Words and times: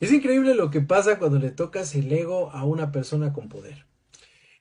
Es 0.00 0.12
increíble 0.12 0.54
lo 0.56 0.70
que 0.70 0.80
pasa 0.80 1.18
cuando 1.18 1.38
le 1.38 1.50
tocas 1.50 1.94
el 1.94 2.12
ego 2.12 2.50
a 2.50 2.64
una 2.64 2.90
persona 2.90 3.32
con 3.32 3.48
poder. 3.48 3.86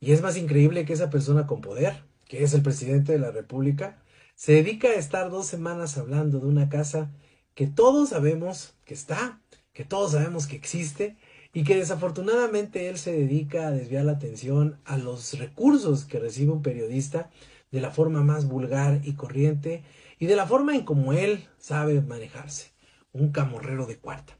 Y 0.00 0.12
es 0.12 0.22
más 0.22 0.36
increíble 0.36 0.84
que 0.84 0.92
esa 0.92 1.08
persona 1.08 1.46
con 1.46 1.60
poder, 1.60 2.02
que 2.26 2.42
es 2.42 2.52
el 2.52 2.62
presidente 2.62 3.12
de 3.12 3.20
la 3.20 3.30
República, 3.30 4.02
se 4.34 4.54
dedica 4.54 4.88
a 4.88 4.94
estar 4.94 5.30
dos 5.30 5.46
semanas 5.46 5.98
hablando 5.98 6.40
de 6.40 6.46
una 6.46 6.68
casa 6.68 7.12
que 7.54 7.68
todos 7.68 8.08
sabemos 8.08 8.74
que 8.84 8.94
está, 8.94 9.40
que 9.72 9.84
todos 9.84 10.12
sabemos 10.12 10.48
que 10.48 10.56
existe 10.56 11.16
y 11.52 11.62
que 11.62 11.76
desafortunadamente 11.76 12.88
él 12.88 12.98
se 12.98 13.12
dedica 13.12 13.68
a 13.68 13.72
desviar 13.72 14.06
la 14.06 14.12
atención 14.12 14.80
a 14.84 14.96
los 14.96 15.38
recursos 15.38 16.06
que 16.06 16.18
recibe 16.18 16.52
un 16.52 16.62
periodista 16.62 17.30
de 17.70 17.80
la 17.80 17.90
forma 17.90 18.24
más 18.24 18.48
vulgar 18.48 19.00
y 19.04 19.12
corriente 19.14 19.84
y 20.18 20.26
de 20.26 20.36
la 20.36 20.46
forma 20.46 20.74
en 20.74 20.84
como 20.84 21.12
él 21.12 21.46
sabe 21.58 22.00
manejarse, 22.00 22.72
un 23.12 23.30
camorrero 23.30 23.86
de 23.86 23.98
cuarta. 23.98 24.39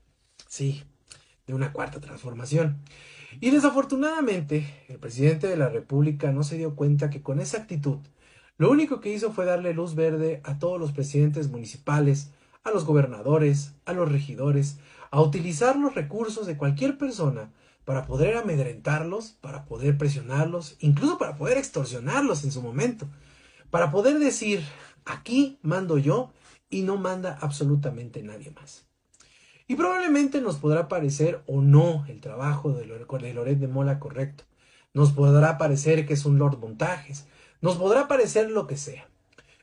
Sí, 0.50 0.82
de 1.46 1.54
una 1.54 1.72
cuarta 1.72 2.00
transformación. 2.00 2.78
Y 3.40 3.50
desafortunadamente, 3.50 4.66
el 4.88 4.98
presidente 4.98 5.46
de 5.46 5.56
la 5.56 5.68
República 5.68 6.32
no 6.32 6.42
se 6.42 6.58
dio 6.58 6.74
cuenta 6.74 7.08
que 7.08 7.22
con 7.22 7.38
esa 7.38 7.58
actitud, 7.58 7.98
lo 8.58 8.68
único 8.68 9.00
que 9.00 9.14
hizo 9.14 9.30
fue 9.32 9.44
darle 9.44 9.74
luz 9.74 9.94
verde 9.94 10.40
a 10.42 10.58
todos 10.58 10.80
los 10.80 10.90
presidentes 10.90 11.48
municipales, 11.52 12.32
a 12.64 12.72
los 12.72 12.84
gobernadores, 12.84 13.74
a 13.84 13.92
los 13.92 14.10
regidores, 14.10 14.78
a 15.12 15.20
utilizar 15.20 15.76
los 15.76 15.94
recursos 15.94 16.48
de 16.48 16.56
cualquier 16.56 16.98
persona 16.98 17.52
para 17.84 18.04
poder 18.04 18.36
amedrentarlos, 18.36 19.36
para 19.40 19.66
poder 19.66 19.96
presionarlos, 19.98 20.78
incluso 20.80 21.16
para 21.16 21.36
poder 21.36 21.58
extorsionarlos 21.58 22.42
en 22.42 22.50
su 22.50 22.60
momento, 22.60 23.06
para 23.70 23.92
poder 23.92 24.18
decir, 24.18 24.64
aquí 25.04 25.60
mando 25.62 25.96
yo 25.96 26.32
y 26.68 26.82
no 26.82 26.96
manda 26.96 27.38
absolutamente 27.40 28.20
nadie 28.24 28.50
más. 28.50 28.89
Y 29.70 29.76
probablemente 29.76 30.40
nos 30.40 30.56
podrá 30.56 30.88
parecer 30.88 31.42
o 31.46 31.60
no 31.60 32.04
el 32.08 32.20
trabajo 32.20 32.72
de 32.72 32.86
Loret 33.32 33.56
de 33.60 33.68
Mola 33.68 34.00
correcto. 34.00 34.42
Nos 34.94 35.12
podrá 35.12 35.58
parecer 35.58 36.06
que 36.06 36.14
es 36.14 36.24
un 36.24 36.40
Lord 36.40 36.58
Montajes. 36.58 37.28
Nos 37.60 37.76
podrá 37.76 38.08
parecer 38.08 38.50
lo 38.50 38.66
que 38.66 38.76
sea. 38.76 39.08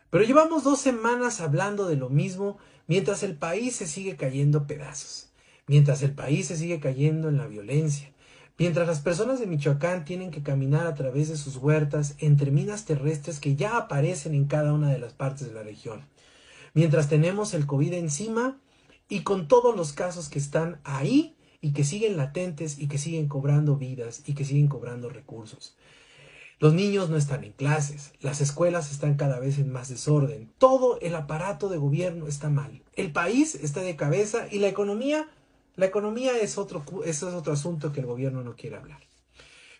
Pero 0.09 0.23
llevamos 0.23 0.63
dos 0.63 0.79
semanas 0.79 1.41
hablando 1.41 1.87
de 1.87 1.97
lo 1.97 2.07
mismo 2.07 2.57
mientras 2.87 3.21
el 3.21 3.35
país 3.35 3.75
se 3.75 3.85
sigue 3.85 4.15
cayendo 4.15 4.65
pedazos. 4.65 5.33
Mientras 5.67 6.01
el 6.03 6.13
país 6.13 6.47
se 6.47 6.55
sigue 6.55 6.79
cayendo 6.79 7.27
en 7.27 7.35
la 7.35 7.47
violencia. 7.47 8.09
Mientras 8.57 8.87
las 8.87 9.01
personas 9.01 9.41
de 9.41 9.47
Michoacán 9.47 10.05
tienen 10.05 10.31
que 10.31 10.41
caminar 10.41 10.87
a 10.87 10.95
través 10.95 11.27
de 11.27 11.35
sus 11.35 11.57
huertas 11.57 12.15
entre 12.19 12.49
minas 12.49 12.85
terrestres 12.85 13.41
que 13.41 13.57
ya 13.57 13.75
aparecen 13.75 14.35
en 14.35 14.45
cada 14.45 14.71
una 14.71 14.89
de 14.89 14.99
las 14.99 15.11
partes 15.11 15.49
de 15.49 15.53
la 15.53 15.63
región. 15.63 16.05
Mientras 16.73 17.09
tenemos 17.09 17.53
el 17.53 17.65
COVID 17.65 17.91
encima 17.91 18.57
y 19.09 19.21
con 19.21 19.47
todos 19.47 19.75
los 19.75 19.93
casos 19.93 20.29
que 20.29 20.39
están 20.39 20.79
ahí 20.83 21.35
y 21.61 21.73
que 21.73 21.83
siguen 21.83 22.17
latentes 22.17 22.79
y 22.79 22.87
que 22.87 22.97
siguen 22.97 23.27
cobrando 23.27 23.77
vidas 23.77 24.23
y 24.25 24.33
que 24.33 24.45
siguen 24.45 24.67
cobrando 24.67 25.09
recursos. 25.09 25.75
Los 26.59 26.73
niños 26.73 27.09
no 27.09 27.17
están 27.17 27.43
en 27.43 27.51
clases, 27.51 28.13
las 28.19 28.41
escuelas 28.41 28.91
están 28.91 29.15
cada 29.15 29.39
vez 29.39 29.59
en 29.59 29.71
más 29.71 29.89
desorden, 29.89 30.51
todo 30.57 30.99
el 31.01 31.13
aparato 31.15 31.69
de 31.69 31.77
gobierno 31.77 32.27
está 32.27 32.49
mal, 32.49 32.81
el 32.93 33.11
país 33.11 33.53
está 33.53 33.81
de 33.81 33.95
cabeza 33.95 34.47
y 34.49 34.57
la 34.57 34.67
economía, 34.67 35.29
la 35.75 35.85
economía 35.85 36.35
es 36.39 36.57
otro, 36.57 36.83
es 37.05 37.21
otro 37.21 37.53
asunto 37.53 37.93
que 37.93 37.99
el 37.99 38.07
gobierno 38.07 38.43
no 38.43 38.55
quiere 38.55 38.75
hablar. 38.75 39.01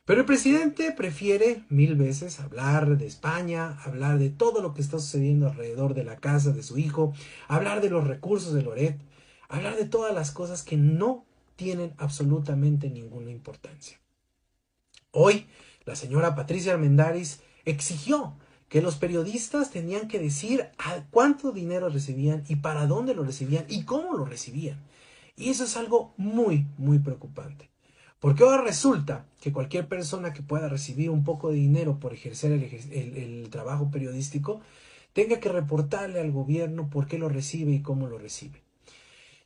Pero 0.06 0.22
el 0.22 0.26
presidente 0.26 0.94
prefiere 0.94 1.64
mil 1.68 1.96
veces 1.96 2.40
hablar 2.40 2.98
de 2.98 3.08
España, 3.08 3.78
hablar 3.84 4.20
de 4.20 4.30
todo 4.30 4.62
lo 4.62 4.74
que 4.74 4.82
está 4.82 5.00
sucediendo 5.00 5.48
alrededor 5.48 5.96
de 5.96 6.06
la 6.06 6.16
casa 6.16 6.52
de 6.52 6.64
su 6.64 6.78
hijo, 6.78 7.14
hablar 7.50 7.82
de 7.82 7.90
los 7.90 8.08
recursos 8.08 8.54
de 8.54 8.62
Loret, 8.62 8.98
hablar 9.50 9.76
de 9.76 9.86
todas 9.86 10.14
las 10.14 10.32
cosas 10.32 10.64
que 10.64 10.78
no 10.78 11.26
tienen 11.56 11.94
absolutamente 11.98 12.90
ninguna 12.90 13.32
importancia. 13.32 14.00
Hoy, 15.12 15.48
la 15.86 15.96
señora 15.96 16.36
Patricia 16.36 16.74
Armendáriz 16.74 17.40
exigió 17.66 18.36
que 18.70 18.82
los 18.82 18.98
periodistas 18.98 19.72
tenían 19.72 20.08
que 20.08 20.20
decir 20.20 20.70
a 20.78 21.04
cuánto 21.10 21.52
dinero 21.52 21.90
recibían 21.90 22.44
y 22.48 22.58
para 22.58 22.86
dónde 22.86 23.16
lo 23.16 23.24
recibían 23.24 23.66
y 23.70 23.84
cómo 23.84 24.14
lo 24.14 24.26
recibían. 24.26 24.80
Y 25.38 25.50
eso 25.50 25.64
es 25.64 25.78
algo 25.78 26.14
muy, 26.18 26.66
muy 26.78 27.00
preocupante. 27.00 27.70
Porque 28.20 28.44
ahora 28.44 28.64
resulta 28.64 29.26
que 29.40 29.54
cualquier 29.54 29.88
persona 29.88 30.34
que 30.34 30.42
pueda 30.42 30.68
recibir 30.68 31.12
un 31.12 31.24
poco 31.24 31.50
de 31.50 31.56
dinero 31.56 32.00
por 32.00 32.14
ejercer 32.14 32.52
el, 32.52 32.64
el, 32.64 33.50
trabajo 33.52 33.92
periodístico 33.92 34.60
tenga 35.14 35.40
que 35.40 35.50
reportarle 35.50 36.20
al 36.20 36.32
gobierno 36.32 36.90
por 36.90 37.08
qué 37.08 37.20
lo 37.20 37.30
recibe 37.30 37.72
y 37.72 37.82
cómo 37.82 38.08
lo 38.08 38.18
recibe. 38.18 38.67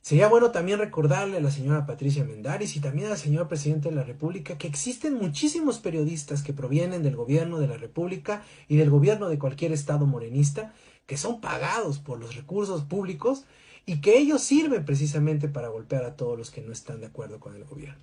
Sería 0.02 0.26
bueno 0.26 0.50
también 0.50 0.80
recordarle 0.80 1.36
a 1.36 1.40
la 1.40 1.52
señora 1.52 1.86
Patricia 1.86 2.24
Mendaris 2.24 2.74
y 2.76 2.80
también 2.80 3.12
al 3.12 3.16
señor 3.16 3.46
presidente 3.46 3.88
de 3.88 3.94
la 3.94 4.02
República 4.02 4.58
que 4.58 4.66
existen 4.66 5.14
muchísimos 5.14 5.78
periodistas 5.78 6.42
que 6.42 6.52
provienen 6.52 7.04
del 7.04 7.14
gobierno 7.14 7.60
de 7.60 7.68
la 7.68 7.76
República 7.76 8.42
y 8.66 8.76
del 8.76 8.90
gobierno 8.90 9.28
de 9.28 9.38
cualquier 9.38 9.70
estado 9.70 10.04
morenista 10.04 10.74
que 11.06 11.16
son 11.16 11.40
pagados 11.40 12.00
por 12.00 12.18
los 12.18 12.34
recursos 12.34 12.82
públicos 12.82 13.44
y 13.86 14.00
que 14.00 14.18
ellos 14.18 14.42
sirven 14.42 14.84
precisamente 14.84 15.46
para 15.46 15.68
golpear 15.68 16.04
a 16.04 16.16
todos 16.16 16.36
los 16.36 16.50
que 16.50 16.62
no 16.62 16.72
están 16.72 17.00
de 17.00 17.06
acuerdo 17.06 17.38
con 17.38 17.54
el 17.54 17.64
gobierno. 17.64 18.02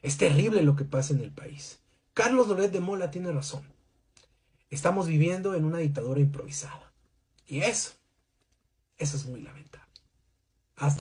Es 0.00 0.16
terrible 0.16 0.62
lo 0.62 0.76
que 0.76 0.84
pasa 0.84 1.12
en 1.12 1.20
el 1.20 1.30
país. 1.30 1.80
Carlos 2.14 2.48
Loret 2.48 2.72
de 2.72 2.80
Mola 2.80 3.10
tiene 3.10 3.30
razón. 3.32 3.62
Estamos 4.70 5.08
viviendo 5.08 5.54
en 5.54 5.66
una 5.66 5.78
dictadura 5.78 6.20
improvisada. 6.20 6.90
Y 7.46 7.60
eso, 7.60 7.92
eso 8.96 9.18
es 9.18 9.26
muy 9.26 9.42
lamentable. 9.42 9.81
Hasta 10.76 11.00